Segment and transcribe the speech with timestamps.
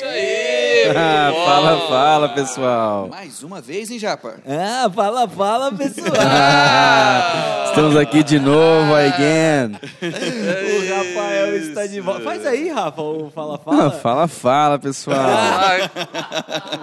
[0.00, 0.84] isso aí!
[1.50, 3.08] Ah, fala, fala, pessoal.
[3.08, 4.34] Mais uma vez, hein, Japa?
[4.46, 6.12] Ah, fala, fala, pessoal.
[6.18, 9.76] Ah, estamos aqui de novo, again.
[10.00, 12.20] o Rafael está de volta.
[12.22, 13.90] Faz aí, Rafa, o fala, Ah, fala.
[13.90, 15.18] fala, fala, pessoal.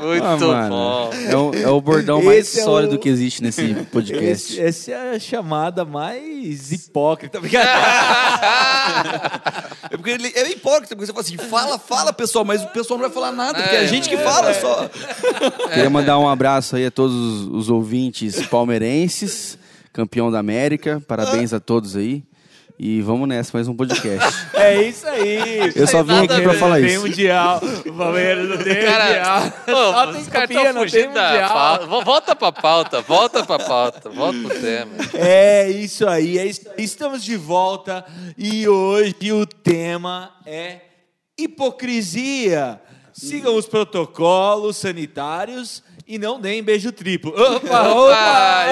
[0.02, 1.09] Muito Ah, mano, bom.
[1.29, 4.59] É o, é o bordão mais Esse é sólido o- que existe nesse podcast.
[4.59, 7.39] Esse, essa é a chamada mais hipócrita.
[7.39, 7.77] Brincadeira.
[9.89, 12.99] É porque ele é hipócrita, porque você fala assim, fala, fala, pessoal, mas o pessoal
[12.99, 14.54] não vai falar nada, porque é a É, gente que é, fala é.
[14.61, 14.89] Só.
[15.73, 19.57] Queria mandar um abraço aí a todos os, os ouvintes palmeirenses,
[19.93, 21.02] campeão da América.
[21.07, 22.23] Parabéns a todos aí.
[22.79, 24.38] E vamos nessa, mais um podcast.
[24.53, 25.71] É isso aí.
[25.75, 27.01] Eu só vim nada aqui pra falar Tem isso.
[27.01, 27.59] mundial.
[27.85, 29.53] O Palmeiras não tem Cara, mundial.
[29.93, 31.85] Só tem os caras estão tem fugindo da pauta.
[31.87, 34.91] Vo- Volta pra pauta, volta pra pauta, volta pro tema.
[35.15, 36.84] É isso aí, é isso aí.
[36.84, 38.05] Estamos de volta
[38.37, 40.81] e hoje o tema é
[41.39, 42.79] hipocrisia.
[43.17, 47.32] Sigam os protocolos sanitários e não deem beijo triplo.
[47.32, 48.65] Opa, opa!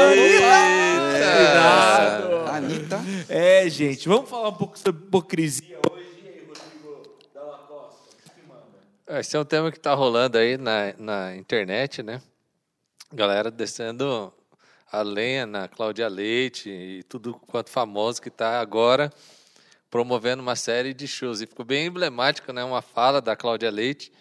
[1.33, 2.35] Cuidado!
[2.51, 2.99] Anitta.
[3.27, 6.05] É, gente, vamos falar um pouco sobre hipocrisia hoje.
[6.23, 9.19] E aí, Rodrigo Dalla Costa, o que manda?
[9.19, 12.21] Esse é um tema que tá rolando aí na, na internet, né?
[13.11, 14.31] Galera descendo
[14.91, 19.11] a lenha na Cláudia Leite e tudo quanto famoso que tá agora
[19.89, 21.41] promovendo uma série de shows.
[21.41, 22.63] E ficou bem emblemático, né?
[22.63, 24.11] Uma fala da Cláudia Leite,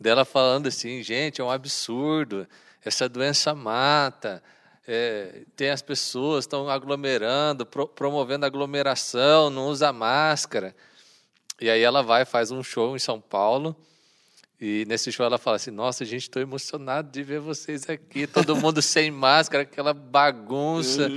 [0.00, 2.46] dela falando assim, gente, é um absurdo,
[2.84, 4.42] essa doença mata,
[4.88, 10.74] é, tem as pessoas estão aglomerando, pro- promovendo aglomeração, não usa máscara.
[11.60, 13.76] E aí ela vai, faz um show em São Paulo,
[14.58, 18.56] e nesse show ela fala assim, nossa, gente, estou emocionado de ver vocês aqui, todo
[18.56, 21.08] mundo sem máscara, aquela bagunça.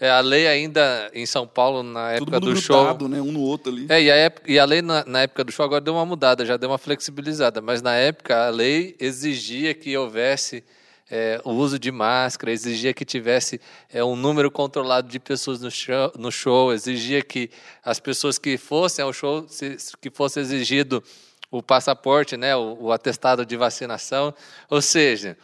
[0.00, 2.76] É, a lei ainda em São Paulo, na Todo época mundo do show...
[2.76, 3.20] grudado, né?
[3.20, 3.86] Um no outro ali.
[3.88, 6.06] É, e a, época, e a lei na, na época do show agora deu uma
[6.06, 10.62] mudada, já deu uma flexibilizada, mas na época a lei exigia que houvesse
[11.10, 13.60] é, o uso de máscara, exigia que tivesse
[13.92, 17.50] é, um número controlado de pessoas no show, no show, exigia que
[17.82, 21.02] as pessoas que fossem ao show, se, que fosse exigido
[21.50, 24.34] o passaporte, né, o, o atestado de vacinação,
[24.68, 25.36] ou seja,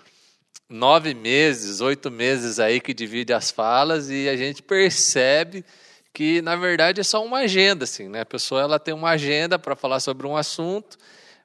[0.74, 5.64] nove meses, oito meses aí que divide as falas e a gente percebe
[6.12, 8.22] que na verdade é só uma agenda, assim, né?
[8.22, 10.98] A pessoa ela tem uma agenda para falar sobre um assunto,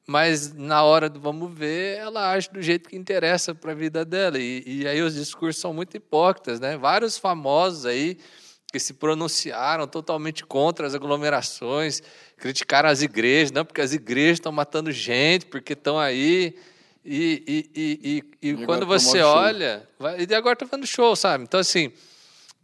[0.07, 4.03] mas na hora do vamos ver, ela age do jeito que interessa para a vida
[4.03, 6.75] dela e, e aí os discursos são muito hipócritas, né?
[6.75, 8.17] Vários famosos aí
[8.71, 12.01] que se pronunciaram totalmente contra as aglomerações,
[12.35, 16.55] criticaram as igrejas, não porque as igrejas estão matando gente, porque estão aí
[17.09, 21.43] e, e, e, e, e quando você olha, vai- e agora tá fazendo show, sabe?
[21.43, 21.91] Então assim,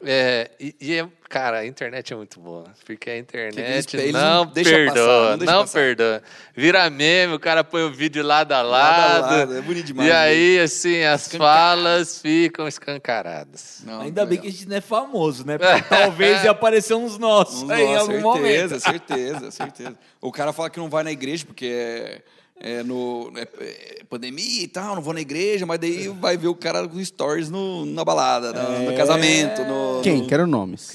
[0.03, 4.13] é, e, e é- cara, a internet é muito boa, porque a internet eles- eles
[4.13, 4.93] não, não deixam perdoa,
[5.31, 6.23] passar, não não perdoa.
[6.55, 9.85] Vira meme, o cara põe o vídeo lado a Lado a lado, lado, é bonito
[9.87, 10.17] demais, e né?
[10.17, 13.81] aí assim as falas ficam escancaradas.
[13.85, 15.57] Não, Ainda bem que a gente não é famoso, né?
[15.57, 18.79] Porque talvez ia aparecer uns nossos Uns aí em nossos, algum certeza, momento.
[18.79, 19.95] certeza, certeza.
[20.21, 22.21] O cara fala que não vai na igreja porque é,
[22.59, 26.47] é no é, é pandemia e tal, não vou na igreja, mas daí vai ver
[26.47, 30.21] o cara com stories no, na balada, no, no casamento, no, Quem?
[30.21, 30.93] no- Quero nomes.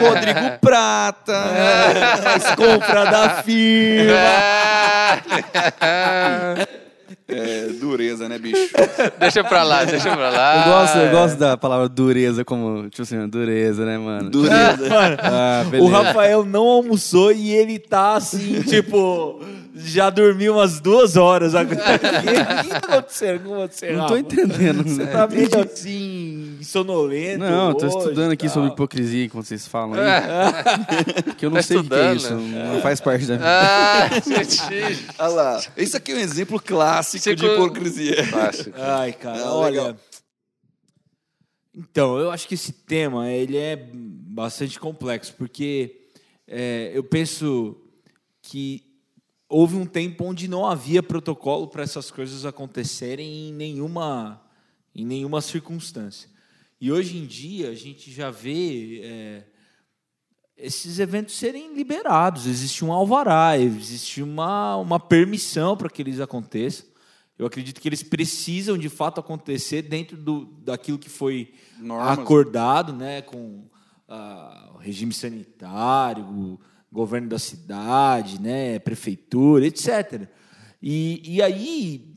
[0.00, 1.44] Rodrigo Prata.
[2.34, 4.16] As compras da firma.
[7.28, 8.70] É, dureza, né, bicho?
[9.18, 10.56] deixa pra lá, deixa pra lá.
[10.66, 14.30] Eu gosto, eu gosto da palavra dureza como, tipo assim, dureza, né, mano?
[14.30, 14.88] Dureza.
[15.20, 15.90] Ah, O beleza.
[16.02, 19.40] Rafael não almoçou e ele tá assim, tipo,
[19.78, 21.76] já dormiu umas duas horas agora.
[21.76, 24.18] O que tá acontecendo com você, Não tô Rafa?
[24.18, 24.82] entendendo.
[24.82, 27.38] Você tá meio assim, sonolento.
[27.40, 28.54] Não, tô hoje estudando aqui tal.
[28.54, 31.34] sobre hipocrisia, enquanto vocês falam aí.
[31.36, 33.48] Que eu não Tá sei o que é estudando, isso, não faz parte da minha
[33.48, 35.06] Ah, gente.
[35.18, 35.62] Olha lá.
[35.76, 38.26] Esse aqui é um exemplo clássico de hipocrisia.
[38.28, 38.70] Clássico.
[38.80, 39.70] Ai, cara, Não, olha.
[39.82, 39.96] legal.
[41.78, 45.94] Então, eu acho que esse tema ele é bastante complexo, porque
[46.48, 47.76] é, eu penso
[48.40, 48.82] que
[49.48, 54.42] houve um tempo onde não havia protocolo para essas coisas acontecerem em nenhuma,
[54.94, 56.28] em nenhuma circunstância.
[56.80, 59.44] E hoje em dia a gente já vê é,
[60.56, 62.46] esses eventos serem liberados.
[62.46, 66.86] Existe um alvará, existe uma, uma permissão para que eles aconteçam.
[67.38, 72.18] Eu acredito que eles precisam de fato acontecer dentro do, daquilo que foi Normas.
[72.18, 73.68] acordado, né, com
[74.08, 76.58] ah, o regime sanitário,
[76.90, 80.28] governo da cidade, né, prefeitura, etc.
[80.80, 82.14] E, e aí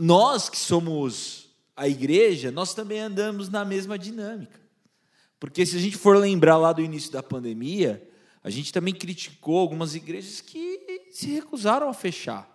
[0.00, 4.60] nós que somos a igreja, nós também andamos na mesma dinâmica.
[5.38, 8.02] Porque se a gente for lembrar lá do início da pandemia,
[8.42, 12.48] a gente também criticou algumas igrejas que se recusaram a fechar,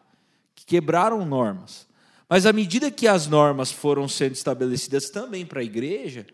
[0.55, 1.87] que quebraram normas.
[2.27, 6.25] Mas à medida que as normas foram sendo estabelecidas também para a igreja,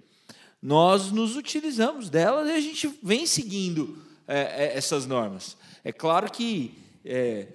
[0.62, 5.57] nós nos utilizamos delas e a gente vem seguindo é, é, essas normas.
[5.83, 7.48] É claro que é,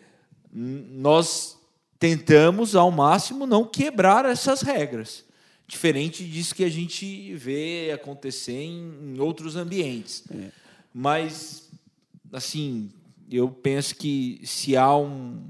[0.53, 1.59] nós
[1.99, 5.25] tentamos ao máximo não quebrar essas regras,
[5.67, 10.25] diferente disso que a gente vê acontecer em, em outros ambientes.
[10.31, 10.51] É.
[10.93, 11.71] Mas,
[12.33, 12.91] assim,
[13.31, 15.41] eu penso que se há um,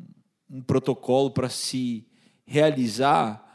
[0.50, 2.04] um protocolo para se
[2.44, 3.49] realizar,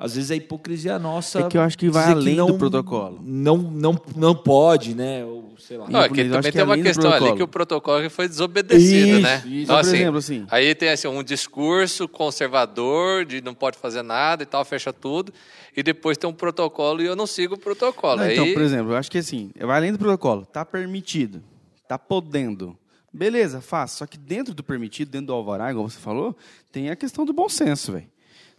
[0.00, 1.40] às vezes a hipocrisia nossa.
[1.40, 3.20] É que eu acho que vai além que não, do protocolo.
[3.22, 5.22] Não, não, não pode, né?
[5.26, 5.90] Ou, sei lá.
[5.90, 9.36] Não, é que também tem uma questão ali que o protocolo foi desobedecido, isso, né?
[9.44, 10.46] Isso, então, por assim, exemplo, assim.
[10.50, 15.34] Aí tem assim, um discurso conservador de não pode fazer nada e tal, fecha tudo.
[15.76, 18.16] E depois tem um protocolo e eu não sigo o protocolo.
[18.16, 18.32] Não, aí...
[18.32, 20.44] Então, por exemplo, eu acho que assim, vai além do protocolo.
[20.44, 21.42] Está permitido,
[21.82, 22.74] está podendo.
[23.12, 23.98] Beleza, faça.
[23.98, 26.34] Só que dentro do permitido, dentro do alvará, igual você falou,
[26.72, 28.06] tem a questão do bom senso, velho.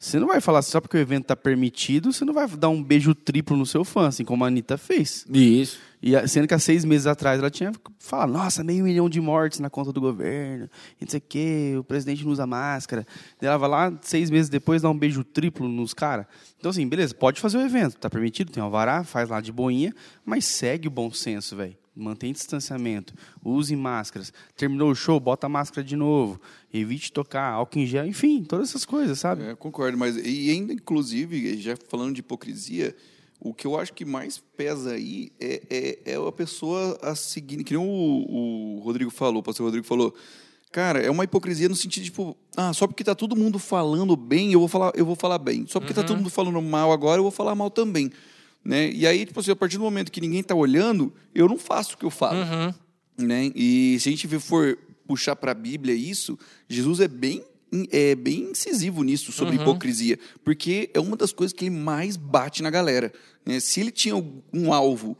[0.01, 2.81] Você não vai falar só porque o evento está permitido, você não vai dar um
[2.81, 5.27] beijo triplo no seu fã, assim como a Anitta fez.
[5.29, 5.77] Isso.
[6.01, 9.59] E sendo que há seis meses atrás ela tinha falado, nossa, meio milhão de mortes
[9.59, 10.67] na conta do governo,
[10.99, 13.05] e não sei o quê, o presidente não usa máscara.
[13.39, 16.25] E ela vai lá, seis meses depois, dar um beijo triplo nos caras.
[16.57, 19.93] Então, assim, beleza, pode fazer o evento, tá permitido, tem alvará, faz lá de boinha,
[20.25, 24.33] mas segue o bom senso, velho mantém distanciamento, use máscaras.
[24.55, 26.39] Terminou o show, bota a máscara de novo,
[26.73, 29.43] evite tocar, álcool em gel, enfim, todas essas coisas, sabe?
[29.43, 32.95] É, concordo, mas e ainda, inclusive, já falando de hipocrisia,
[33.39, 37.63] o que eu acho que mais pesa aí é, é, é a pessoa a seguir,
[37.63, 40.15] que nem o, o Rodrigo falou, o pastor Rodrigo falou,
[40.71, 44.15] Cara, é uma hipocrisia no sentido de, tipo, ah, só porque tá todo mundo falando
[44.15, 45.65] bem, eu vou falar, eu vou falar bem.
[45.67, 46.05] Só porque tá uhum.
[46.05, 48.09] tá todo mundo falando mal agora, eu vou falar mal também.
[48.63, 48.91] Né?
[48.91, 51.95] E aí, tipo assim, a partir do momento que ninguém está olhando, eu não faço
[51.95, 52.39] o que eu falo.
[52.39, 52.73] Uhum.
[53.25, 53.51] Né?
[53.55, 54.77] E se a gente for
[55.07, 56.37] puxar para a Bíblia isso,
[56.67, 57.43] Jesus é bem
[57.89, 59.61] é bem incisivo nisso sobre uhum.
[59.61, 63.13] hipocrisia, porque é uma das coisas que ele mais bate na galera.
[63.45, 63.61] Né?
[63.61, 64.15] Se ele tinha
[64.51, 65.17] um alvo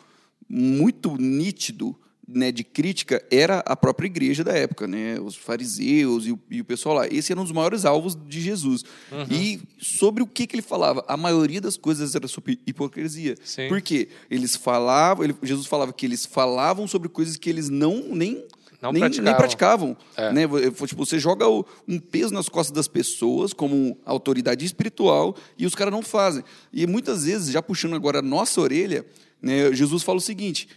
[0.50, 1.98] muito nítido
[2.33, 6.62] né, de crítica era a própria igreja da época, né, os fariseus e o, e
[6.62, 7.07] o pessoal lá.
[7.07, 8.83] Esse era um dos maiores alvos de Jesus.
[9.12, 9.25] Uhum.
[9.30, 11.04] E sobre o que, que ele falava?
[11.07, 13.36] A maioria das coisas era sobre hipocrisia.
[13.44, 13.68] Sim.
[13.68, 14.10] Por quê?
[14.30, 18.45] Eles falavam, ele, Jesus falava que eles falavam sobre coisas que eles não nem
[18.81, 19.25] não nem praticavam.
[19.25, 20.33] Nem praticavam é.
[20.33, 20.42] né?
[20.88, 21.45] tipo, você joga
[21.88, 26.44] um peso nas costas das pessoas como autoridade espiritual e os caras não fazem.
[26.74, 29.06] E muitas vezes, já puxando agora a nossa orelha,
[29.39, 30.68] né, Jesus fala o seguinte,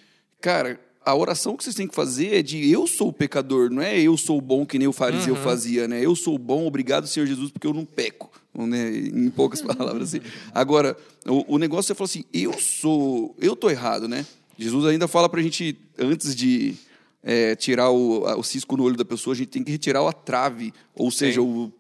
[0.41, 3.83] cara, a oração que vocês têm que fazer é de eu sou o pecador, não
[3.83, 5.43] é eu sou bom que nem o fariseu uhum.
[5.43, 6.05] fazia, né?
[6.05, 8.91] Eu sou bom, obrigado, Senhor Jesus, porque eu não peco, né?
[8.97, 10.21] em poucas palavras assim.
[10.53, 10.97] Agora,
[11.27, 14.25] o, o negócio é falar assim, eu sou, eu tô errado, né?
[14.57, 16.75] Jesus ainda fala para a gente, antes de
[17.23, 20.13] é, tirar o, o, cisco no olho da pessoa, a gente tem que retirar a
[20.13, 21.73] trave, ou seja, o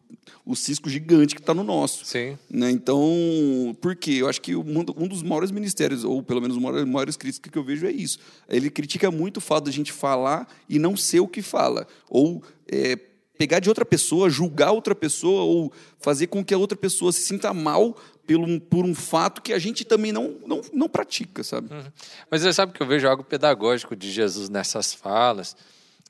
[0.44, 2.04] o cisco gigante que está no nosso.
[2.04, 2.38] Sim.
[2.50, 2.70] Né?
[2.70, 4.12] Então, por quê?
[4.18, 7.58] Eu acho que um dos maiores ministérios, ou pelo menos uma das maiores críticas que
[7.58, 8.18] eu vejo é isso.
[8.48, 11.86] Ele critica muito o fato de a gente falar e não ser o que fala.
[12.08, 12.98] Ou é,
[13.36, 17.22] pegar de outra pessoa, julgar outra pessoa, ou fazer com que a outra pessoa se
[17.22, 17.96] sinta mal
[18.26, 21.72] pelo, por um fato que a gente também não, não, não pratica, sabe?
[21.72, 21.82] Uhum.
[22.30, 25.56] Mas você sabe que eu vejo algo pedagógico de Jesus nessas falas,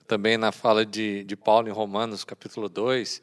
[0.07, 3.23] também na fala de, de Paulo em Romanos, capítulo 2,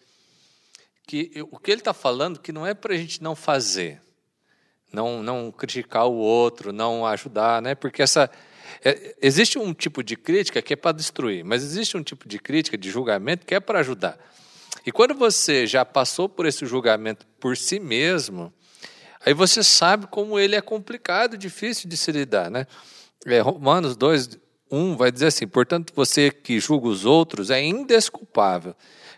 [1.11, 4.01] que o que ele está falando que não é para a gente não fazer,
[4.93, 7.75] não, não criticar o outro, não ajudar, né?
[7.75, 8.31] Porque essa
[8.81, 12.39] é, existe um tipo de crítica que é para destruir, mas existe um tipo de
[12.39, 14.17] crítica, de julgamento que é para ajudar.
[14.85, 18.53] E quando você já passou por esse julgamento por si mesmo,
[19.25, 22.65] aí você sabe como ele é complicado, difícil de se lidar, né?
[23.25, 24.39] É, Romanos 2,
[24.71, 28.75] 1 vai dizer assim: portanto, você que julga os outros é indesculpável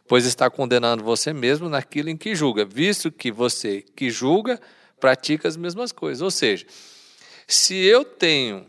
[0.08, 4.60] pois está condenando você mesmo naquilo em que julga, visto que você que julga
[5.00, 6.22] pratica as mesmas coisas.
[6.22, 6.66] Ou seja,
[7.48, 8.66] se eu tenho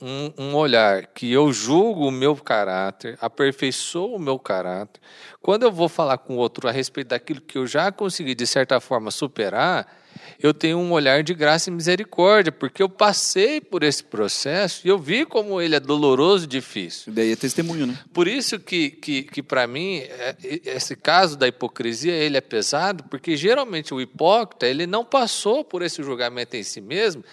[0.00, 5.00] um, um, olhar que eu julgo o meu caráter, aperfeiçoo o meu caráter,
[5.40, 8.46] quando eu vou falar com o outro a respeito daquilo que eu já consegui, de
[8.46, 9.99] certa forma, superar,
[10.42, 14.90] eu tenho um olhar de graça e misericórdia, porque eu passei por esse processo e
[14.90, 17.12] eu vi como ele é doloroso e difícil.
[17.12, 17.98] daí é testemunho, né?
[18.12, 23.04] Por isso que, que, que para mim, é, esse caso da hipocrisia, ele é pesado,
[23.04, 27.24] porque geralmente o hipócrita, ele não passou por esse julgamento em si mesmo,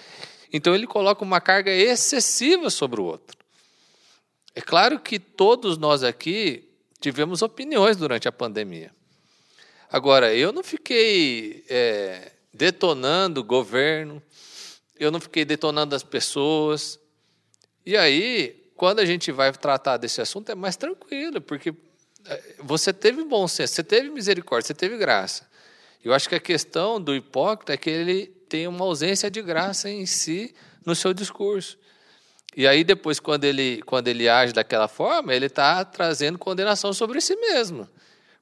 [0.51, 3.37] então ele coloca uma carga excessiva sobre o outro.
[4.55, 6.67] É claro que todos nós aqui
[6.99, 8.91] tivemos opiniões durante a pandemia.
[9.89, 14.21] Agora, eu não fiquei é, detonando o governo,
[14.99, 16.99] eu não fiquei detonando as pessoas.
[17.85, 21.73] E aí, quando a gente vai tratar desse assunto, é mais tranquilo, porque
[22.59, 25.47] você teve bom senso, você teve misericórdia, você teve graça.
[26.03, 29.89] Eu acho que a questão do hipócrita é que ele tem uma ausência de graça
[29.89, 30.53] em si
[30.85, 31.77] no seu discurso.
[32.55, 37.21] E aí depois, quando ele, quando ele age daquela forma, ele está trazendo condenação sobre
[37.21, 37.87] si mesmo.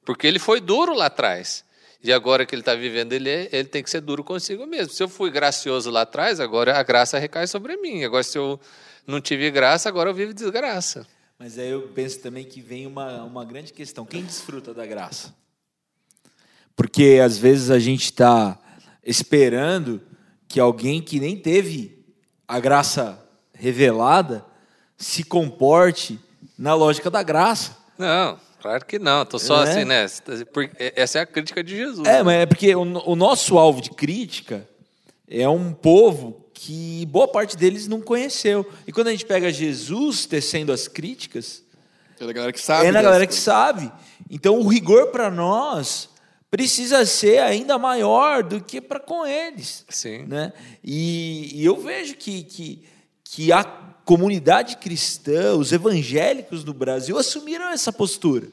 [0.04, 1.65] Porque ele foi duro lá atrás.
[2.06, 4.92] E agora que ele está vivendo, ele, é, ele tem que ser duro consigo mesmo.
[4.92, 8.04] Se eu fui gracioso lá atrás, agora a graça recai sobre mim.
[8.04, 8.60] Agora, se eu
[9.04, 11.04] não tive graça, agora eu vivo desgraça.
[11.36, 15.34] Mas aí eu penso também que vem uma, uma grande questão: quem desfruta da graça?
[16.76, 18.56] Porque às vezes a gente está
[19.02, 20.00] esperando
[20.46, 22.04] que alguém que nem teve
[22.46, 23.20] a graça
[23.52, 24.44] revelada
[24.96, 26.20] se comporte
[26.56, 27.76] na lógica da graça.
[27.98, 29.24] Não, claro que não.
[29.24, 29.70] Tô só É.
[29.70, 30.06] assim, né?
[30.94, 32.06] Essa é a crítica de Jesus.
[32.06, 34.66] É, mas é porque o, o nosso alvo de crítica
[35.28, 38.66] é um povo que boa parte deles não conheceu.
[38.86, 41.62] E quando a gente pega Jesus tecendo as críticas,
[42.18, 42.86] É da galera que sabe.
[42.86, 43.44] é na galera que coisas.
[43.44, 43.92] sabe.
[44.30, 46.08] Então o rigor para nós
[46.50, 49.84] precisa ser ainda maior do que para com eles.
[49.90, 50.22] Sim.
[50.26, 50.52] Né?
[50.82, 52.82] E, e eu vejo que, que,
[53.30, 58.46] que a comunidade cristã, os evangélicos no Brasil assumiram essa postura.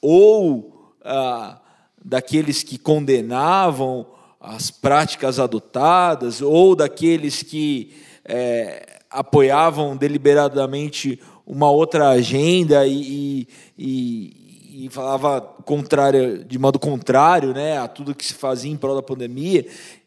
[0.00, 1.60] Ou ah,
[2.02, 4.06] daqueles que condenavam
[4.40, 14.86] as práticas adotadas, ou daqueles que eh, apoiavam deliberadamente uma outra agenda e, e, e,
[14.86, 19.02] e falava contrário, de modo contrário né, a tudo que se fazia em prol da
[19.02, 19.66] pandemia.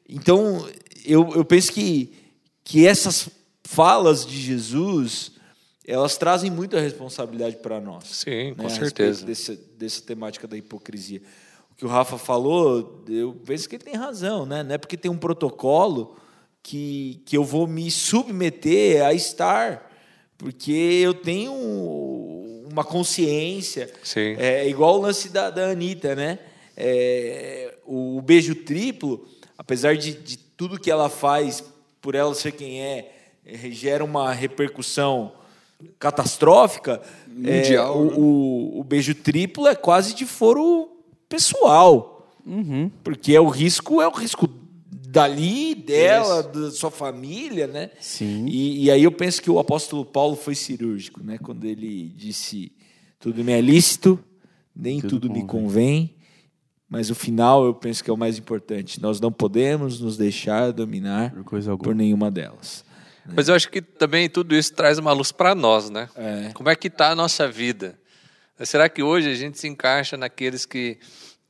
[0.10, 0.66] Então,
[1.06, 2.14] eu, eu penso que,
[2.64, 3.41] que essas
[3.72, 5.32] falas de Jesus
[5.86, 8.06] elas trazem muita responsabilidade para nós.
[8.06, 9.26] Sim, com né, a certeza.
[9.26, 11.22] Desse, dessa temática da hipocrisia.
[11.72, 14.62] O que o Rafa falou, eu penso que ele tem razão, né?
[14.62, 16.16] Não é porque tem um protocolo
[16.62, 19.92] que, que eu vou me submeter a estar,
[20.38, 21.52] porque eu tenho
[22.72, 23.92] uma consciência.
[24.04, 24.36] Sim.
[24.38, 26.40] É igual o lance da, da Anitta, né?
[26.78, 31.64] É, o beijo triplo, apesar de, de tudo que ela faz
[32.00, 33.21] por ela ser quem é, é,
[33.72, 35.34] gera uma repercussão
[36.00, 37.02] catastrófica.
[37.28, 38.14] Mundial, é, o, né?
[38.18, 40.90] o, o beijo triplo é quase de foro
[41.28, 42.30] pessoal.
[43.04, 44.50] Porque é o risco, é o risco
[44.90, 47.92] dali, dela, da sua família, né?
[48.00, 48.46] Sim.
[48.48, 51.38] E, e aí eu penso que o apóstolo Paulo foi cirúrgico, né?
[51.38, 52.72] Quando ele disse:
[53.20, 54.20] tudo me é lícito,
[54.76, 56.16] nem tudo, Tudo me convém."
[56.92, 59.02] mas o final eu penso que é o mais importante.
[59.02, 62.84] Nós não podemos nos deixar dominar Por por nenhuma delas.
[63.26, 66.10] Mas eu acho que também tudo isso traz uma luz para nós, né?
[66.16, 66.52] É.
[66.54, 67.98] Como é que está a nossa vida?
[68.64, 70.98] Será que hoje a gente se encaixa naqueles que,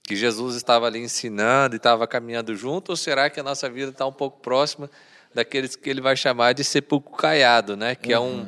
[0.04, 2.90] que Jesus estava ali ensinando e estava caminhando junto?
[2.90, 4.90] Ou será que a nossa vida está um pouco próxima
[5.34, 7.96] daqueles que ele vai chamar de sepulcro caiado, né?
[7.96, 8.46] Que é, um,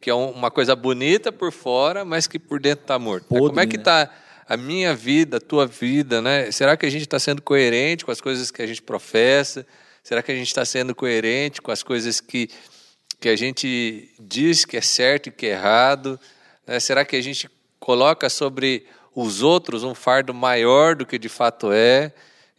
[0.00, 3.24] que é um- uma coisa bonita por fora, mas que por dentro está morto.
[3.24, 3.28] né?
[3.38, 3.80] Podre, Como é que né?
[3.82, 4.10] está
[4.48, 6.50] a minha vida, a tua vida, né?
[6.52, 9.66] Será que a gente está sendo coerente com as coisas que a gente professa?
[10.06, 12.48] Será que a gente está sendo coerente com as coisas que,
[13.18, 16.20] que a gente diz que é certo e que é errado?
[16.64, 16.78] né?
[16.78, 18.86] Será que a gente coloca sobre
[19.16, 22.12] os outros um fardo maior do que de fato é?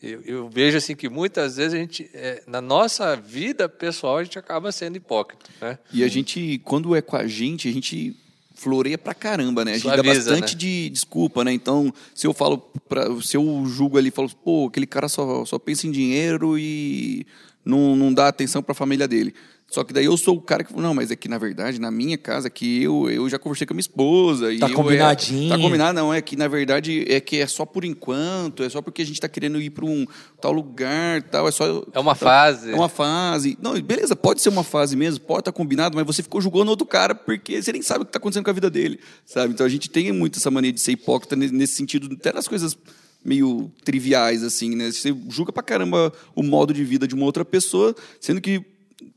[0.04, 4.25] Eu, eu vejo assim que muitas vezes a gente, é, na nossa vida pessoal, a
[4.25, 5.80] gente acaba sendo hipócrita, né?
[5.94, 8.13] E a gente, quando é com a gente, a gente
[8.58, 9.72] floreia pra caramba, né?
[9.72, 10.60] A gente dá Suaviza, bastante né?
[10.60, 11.54] de desculpa, né?
[11.54, 12.58] Então, se eu falo,
[12.90, 17.26] pra, se eu julgo ali, falo, pô, aquele cara só, só pensa em dinheiro e
[17.64, 19.34] não, não dá atenção pra família dele.
[19.69, 21.91] Só que daí eu sou o cara que, não, mas é que na verdade, na
[21.91, 24.53] minha casa, que eu, eu já conversei com a minha esposa.
[24.53, 25.53] e Tá eu, combinadinho.
[25.53, 28.69] É, tá combinado, não, é que na verdade é que é só por enquanto, é
[28.69, 30.05] só porque a gente tá querendo ir pra um
[30.39, 31.83] tal lugar, tal, é só...
[31.91, 32.71] É uma fase.
[32.71, 33.57] É uma fase.
[33.62, 36.88] Não, beleza, pode ser uma fase mesmo, pode estar combinado, mas você ficou julgando outro
[36.88, 39.53] cara porque você nem sabe o que está acontecendo com a vida dele, sabe?
[39.53, 42.47] Então a gente tem muito essa mania de ser hipócrita ne- nesse sentido, até nas
[42.47, 42.77] coisas
[43.24, 44.91] meio triviais, assim, né?
[44.91, 48.63] Você julga pra caramba o modo de vida de uma outra pessoa, sendo que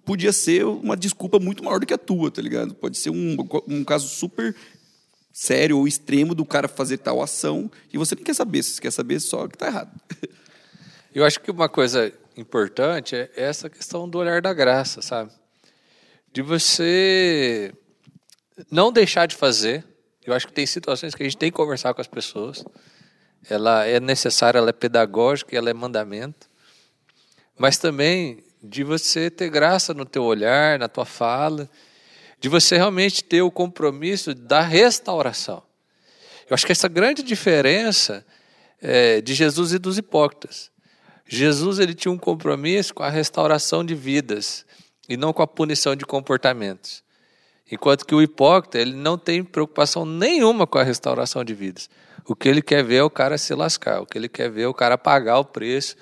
[0.04, 2.74] podia ser uma desculpa muito maior do que a tua, tá ligado?
[2.74, 4.54] Pode ser um, um caso super
[5.32, 8.90] sério ou extremo do cara fazer tal ação e você nem quer saber, você quer
[8.90, 9.90] saber só que tá errado.
[11.14, 15.32] Eu acho que uma coisa importante é essa questão do olhar da graça, sabe?
[16.32, 17.72] De você
[18.70, 19.84] não deixar de fazer.
[20.24, 22.64] Eu acho que tem situações que a gente tem que conversar com as pessoas.
[23.48, 26.48] Ela é necessária, ela é pedagógica, ela é mandamento.
[27.58, 31.68] Mas também de você ter graça no teu olhar, na tua fala,
[32.38, 35.62] de você realmente ter o compromisso da restauração.
[36.48, 38.24] Eu acho que essa grande diferença
[38.80, 40.70] é, de Jesus e dos hipócritas.
[41.26, 44.66] Jesus ele tinha um compromisso com a restauração de vidas
[45.08, 47.04] e não com a punição de comportamentos.
[47.70, 51.88] Enquanto que o hipócrita ele não tem preocupação nenhuma com a restauração de vidas.
[52.26, 54.00] O que ele quer ver é o cara se lascar.
[54.00, 55.96] O que ele quer ver é o cara pagar o preço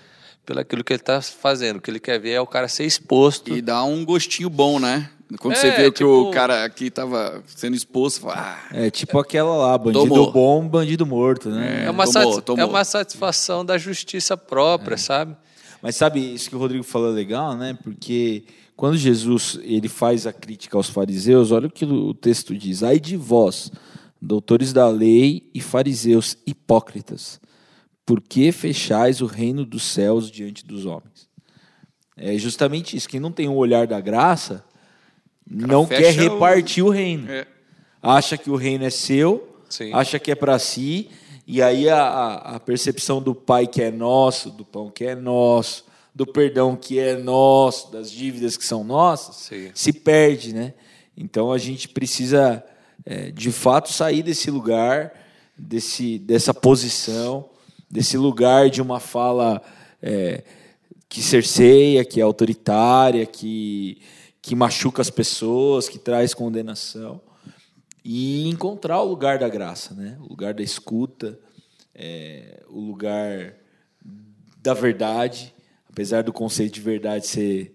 [0.49, 1.77] pelo aquilo que ele está fazendo.
[1.77, 3.55] O que ele quer ver é o cara ser exposto.
[3.55, 5.11] E dá um gostinho bom, né?
[5.39, 8.91] Quando É, você vê que tipo- o cara aqui tava sendo exposto, fala, ah, É
[8.91, 10.33] tipo aquela lá, bandido Tomou.
[10.33, 11.85] bom, bandido morto, né?
[11.85, 12.65] É uma, tomou, sati- tomou.
[12.65, 15.37] é uma satisfação da justiça própria, sabe?
[15.83, 17.77] Mas sabe, isso que o Rodrigo falou é legal, né?
[17.85, 22.83] Porque quando Jesus ele faz a crítica aos fariseus, olha o que o texto diz:
[22.83, 23.71] Ai de vós,
[24.23, 27.39] doutores da lei e fariseus hipócritas,
[28.09, 31.29] por que fechais o reino dos céus diante dos homens?
[32.17, 33.07] É justamente isso.
[33.07, 34.65] Quem não tem o olhar da graça
[35.47, 37.31] não quer fecha o- repartir o reino.
[37.31, 37.47] é.
[38.03, 39.93] Acha que o reino é seu, Sim.
[39.93, 41.11] acha que é para si,
[41.47, 45.15] e aí a, a- a percepção do pai que é nosso, do pão que é
[45.15, 45.85] nosso,
[46.15, 49.71] do perdão que é nosso, das dívidas que são nossas, Sim.
[49.75, 50.73] se perde, né?
[51.15, 52.65] Então a gente precisa,
[53.05, 55.13] é, de fato, sair desse lugar,
[55.59, 57.51] desse, dessa posição,
[57.91, 59.63] desse lugar de uma fala
[60.03, 60.45] é,
[61.09, 64.01] que cerceia, que é autoritária, que,
[64.43, 67.21] que machuca as pessoas, que traz condenação
[68.05, 70.17] e encontrar o lugar da graça, né?
[70.21, 71.39] O lugar da escuta,
[71.95, 73.55] é, o lugar
[74.63, 75.55] da verdade,
[75.91, 77.75] apesar do conceito de verdade ser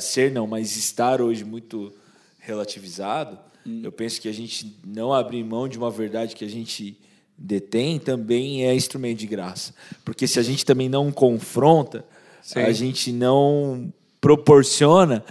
[0.00, 1.92] ser não, mas estar hoje muito
[2.38, 3.38] relativizado.
[3.82, 6.98] Eu penso que a gente não abrir mão de uma verdade que a gente
[7.38, 9.72] detém também é instrumento de graça,
[10.04, 12.04] porque se a gente também não confronta,
[12.42, 12.60] Sim.
[12.60, 15.24] a gente não proporciona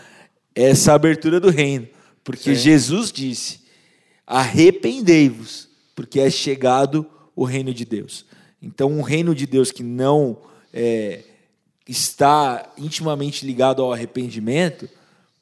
[0.56, 1.88] essa abertura do reino,
[2.24, 3.68] porque Jesus disse
[4.26, 8.26] arrependei-vos, porque é chegado o reino de Deus.
[8.62, 10.38] Então, um reino de Deus que não
[10.74, 11.24] é,
[11.88, 14.90] está intimamente ligado ao arrependimento,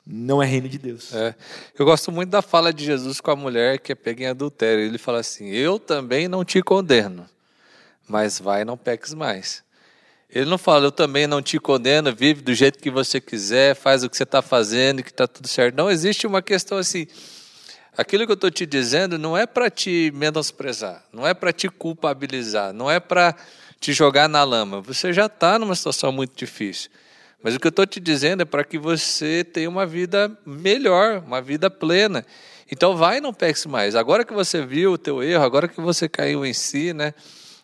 [0.06, 1.14] não é reino de Deus.
[1.14, 1.34] É.
[1.78, 4.84] Eu gosto muito da fala de Jesus com a mulher que é pega em adultério.
[4.84, 7.28] Ele fala assim: Eu também não te condeno,
[8.08, 9.66] mas vai e não peques mais.
[10.30, 14.04] Ele não fala, eu também não te condeno, vive do jeito que você quiser, faz
[14.04, 15.76] o que você está fazendo que está tudo certo.
[15.76, 17.08] Não existe uma questão assim.
[17.98, 21.70] Aquilo que eu estou te dizendo não é para te menosprezar, não é para te
[21.70, 23.34] culpabilizar, não é para
[23.80, 24.82] te jogar na lama.
[24.82, 26.90] Você já está numa situação muito difícil.
[27.46, 31.20] Mas o que eu estou te dizendo é para que você tenha uma vida melhor,
[31.24, 32.26] uma vida plena.
[32.72, 33.96] Então vai e não peque mais.
[33.96, 37.14] Agora que você viu o teu erro, agora que você caiu em si, né?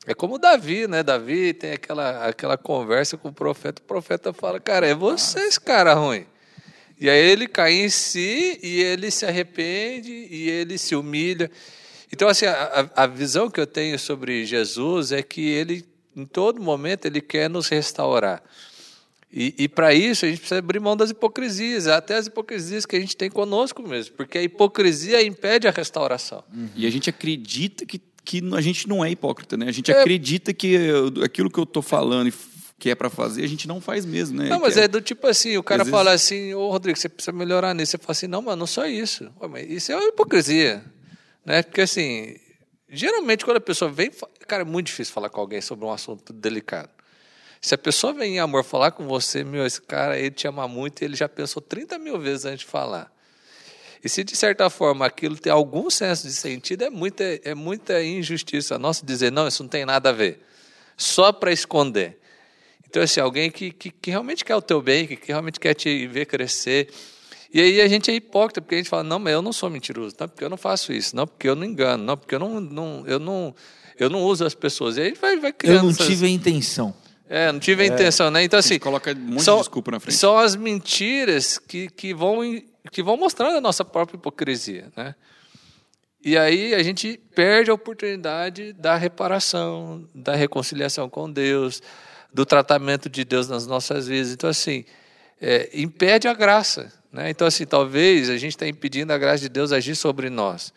[0.06, 1.02] É como Davi, né?
[1.02, 3.82] Davi tem aquela, aquela conversa com o profeta.
[3.82, 6.28] O profeta fala, cara, é você esse cara ruim.
[7.00, 11.50] E aí ele cai em si e ele se arrepende e ele se humilha.
[12.14, 15.84] Então, assim, a, a a visão que eu tenho sobre Jesus é que ele,
[16.16, 18.44] em todo momento, ele quer nos restaurar.
[19.34, 22.96] E, e para isso a gente precisa abrir mão das hipocrisias, até as hipocrisias que
[22.96, 26.44] a gente tem conosco mesmo, porque a hipocrisia impede a restauração.
[26.76, 29.68] E a gente acredita que, que a gente não é hipócrita, né?
[29.68, 30.00] A gente É.
[30.02, 30.76] acredita que
[31.24, 32.34] aquilo que eu tô falando e
[32.78, 34.50] que é para fazer, a gente não faz mesmo, né?
[34.50, 37.08] Não, mas Que é do tipo assim, o cara vezes- fala assim, ô Rodrigo, você
[37.08, 37.92] precisa melhorar nisso.
[37.92, 39.32] Você fala assim, não, mas não só isso.
[39.40, 40.84] Ué, mas isso é uma hipocrisia.
[41.46, 41.62] Né?
[41.64, 42.36] Porque assim,
[42.90, 44.12] geralmente quando a pessoa vem.
[44.48, 46.90] Cara, é muito difícil falar com alguém sobre um assunto delicado.
[47.62, 50.68] Se a pessoa vem em amor falar com você, meu, esse cara, ele te ama
[50.68, 53.12] muito e ele já pensou 30 mil vezes antes de falar.
[54.04, 58.04] E se de certa forma aquilo tem algum senso de sentido, é muita, é muita
[58.04, 60.44] injustiça nossa dizer, não, isso não tem nada a ver.
[60.98, 62.18] Só para esconder.
[62.90, 65.76] Então, assim, alguém que, que, que realmente quer o teu bem, que, que realmente quer
[65.76, 66.90] te ver crescer.
[67.54, 69.70] E aí a gente é hipócrita, porque a gente fala, não, mas eu não sou
[69.70, 72.40] mentiroso, não, porque eu não faço isso, não, porque eu não engano, não, porque eu
[72.40, 73.56] não, não, eu não,
[74.00, 74.98] eu não uso as pessoas.
[74.98, 75.78] E aí vai, vai criando.
[75.78, 76.94] Eu não essas- tive a intenção.
[77.34, 78.44] É, não tive a intenção, né?
[78.44, 78.78] Então, assim.
[78.78, 80.18] coloca um monte são, de desculpa na frente.
[80.18, 82.42] São as mentiras que, que, vão,
[82.92, 85.16] que vão mostrando a nossa própria hipocrisia, né?
[86.22, 91.82] E aí a gente perde a oportunidade da reparação, da reconciliação com Deus,
[92.34, 94.34] do tratamento de Deus nas nossas vidas.
[94.34, 94.84] Então, assim,
[95.40, 96.92] é, impede a graça.
[97.14, 97.30] Né?
[97.30, 100.74] Então, assim, talvez a gente está impedindo a graça de Deus agir sobre nós.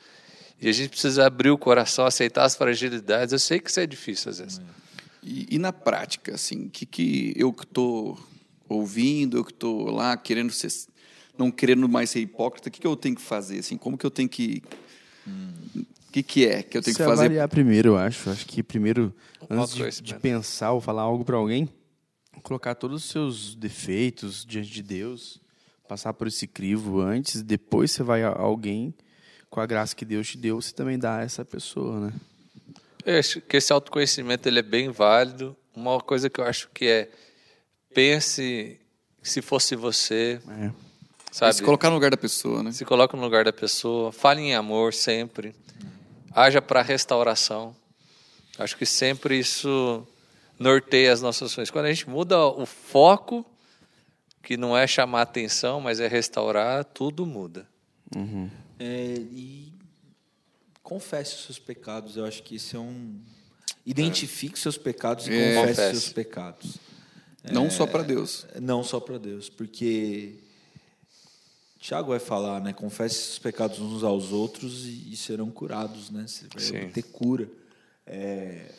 [0.62, 3.32] E a gente precisa abrir o coração, aceitar as fragilidades.
[3.32, 4.60] Eu sei que isso é difícil às vezes.
[5.24, 8.18] E, e na prática, assim, que que eu que estou
[8.68, 10.68] ouvindo, eu que estou lá querendo ser,
[11.38, 14.04] não querendo mais ser hipócrita, o que, que eu tenho que fazer, assim, como que
[14.04, 14.62] eu tenho que,
[15.26, 17.22] o que que é que eu tenho Se que fazer?
[17.24, 18.28] avaliar primeiro, eu acho.
[18.28, 19.14] Acho que primeiro,
[19.48, 21.68] antes de, de pensar ou falar algo para alguém,
[22.42, 25.40] colocar todos os seus defeitos diante de Deus,
[25.88, 28.94] passar por esse crivo antes, depois você vai a alguém
[29.48, 32.12] com a graça que Deus te deu, você também dá a essa pessoa, né?
[33.04, 35.56] Eu acho que esse autoconhecimento ele é bem válido.
[35.74, 37.08] Uma coisa que eu acho que é
[37.92, 38.80] pense
[39.22, 40.70] se fosse você, É.
[41.30, 41.54] sabe?
[41.54, 42.72] Se colocar no lugar da pessoa, né?
[42.72, 45.54] Se coloca no lugar da pessoa, fale em amor sempre,
[46.32, 47.74] haja para restauração.
[48.58, 50.06] Acho que sempre isso
[50.58, 51.70] norteia as nossas ações.
[51.70, 53.44] Quando a gente muda o foco,
[54.42, 57.66] que não é chamar atenção, mas é restaurar, tudo muda.
[58.78, 59.72] É, e
[60.84, 62.16] confesse os seus pecados.
[62.16, 63.18] Eu acho que isso é um.
[63.84, 65.54] Identifique seus pecados e É.
[65.56, 66.00] confesse, Confesse.
[66.00, 66.76] seus pecados.
[67.50, 68.46] Não só para Deus.
[68.60, 70.36] Não só para Deus, porque
[71.78, 72.72] Tiago vai falar, né?
[72.72, 76.24] Confesse os pecados uns aos outros e, e serão curados, né?
[76.26, 76.88] Você vai Sim.
[76.90, 77.46] ter cura.
[78.06, 78.70] É,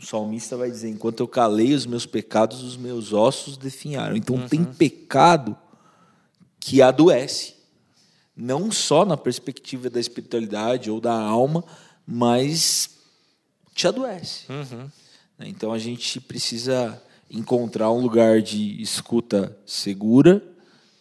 [0.00, 4.16] o salmista vai dizer: enquanto eu calei os meus pecados, os meus ossos definharam.
[4.16, 5.54] Então tem pecado
[6.58, 7.55] que adoece,
[8.36, 11.64] não só na perspectiva da espiritualidade ou da alma,
[12.06, 12.98] mas
[13.74, 14.44] te adoece.
[14.50, 14.90] Uhum.
[15.40, 20.42] Então a gente precisa encontrar um lugar de escuta segura,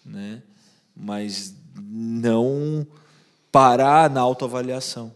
[0.05, 0.41] né?
[0.95, 2.87] mas não
[3.51, 5.13] parar na autoavaliação.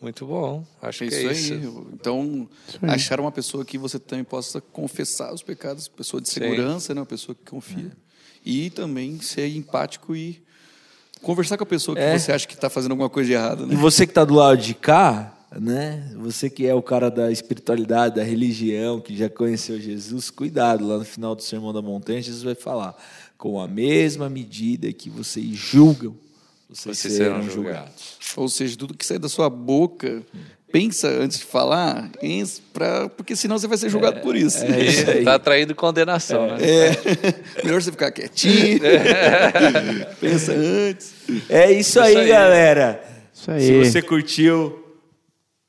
[0.00, 0.66] Muito bom.
[0.82, 1.36] Acho É que isso é aí.
[1.62, 1.86] isso.
[1.94, 2.48] Então,
[2.82, 2.90] aí.
[2.90, 6.40] achar uma pessoa que você também possa confessar os pecados, pessoa de Sim.
[6.40, 7.00] segurança, né?
[7.00, 7.90] uma pessoa que confia.
[8.44, 10.42] E também ser empático e
[11.22, 12.18] conversar com a pessoa que É.
[12.18, 13.64] você acha que está fazendo alguma coisa de errado.
[13.64, 13.76] E Né?
[13.76, 16.12] você que está do lado de cá, né?
[16.16, 20.98] Você que é o cara da espiritualidade, da religião, que já conheceu Jesus, cuidado, lá
[20.98, 22.94] no final do Sermão da Montanha, Jesus vai falar:
[23.38, 26.14] com a mesma medida que vocês julgam,
[26.68, 28.16] vocês, Vocês serão serão julgados.
[28.36, 30.22] Ou seja, tudo que sai da sua boca,
[30.74, 32.10] pensa antes de falar,
[32.72, 34.64] pra, porque senão você vai ser julgado por isso.
[34.66, 36.56] E tá atraindo condenação, né?
[36.60, 36.90] É.
[37.62, 38.80] Melhor você ficar quietinho.
[40.20, 41.14] pensa antes.
[41.48, 42.26] É isso, aí, aí.
[42.26, 43.00] galera.
[43.32, 43.60] Isso aí.
[43.60, 44.84] Se você curtiu,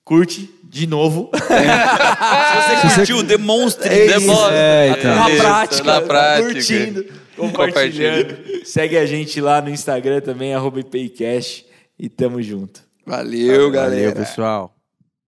[0.04, 1.30] curte de novo.
[1.38, 3.88] Se você curtiu, demonstre.
[3.88, 4.20] É isso.
[4.22, 4.56] Demonstra.
[4.56, 5.16] É, então.
[5.16, 6.52] na Isso, prática, na prática.
[6.52, 7.06] curtindo,
[7.38, 8.38] compartilhando.
[8.66, 11.64] Segue a gente lá no Instagram também, arroba IPCast,
[12.00, 12.82] e tamo junto.
[13.06, 14.10] Valeu, galera.
[14.10, 14.75] Valeu, pessoal.